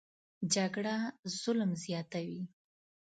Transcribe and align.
جګړه 0.53 0.95
ظلم 1.39 1.71
زیاتوي 1.83 2.41